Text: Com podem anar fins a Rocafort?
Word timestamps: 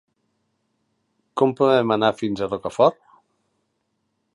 Com 1.41 1.55
podem 1.61 1.95
anar 1.99 2.13
fins 2.23 2.41
a 2.47 2.51
Rocafort? 2.51 3.03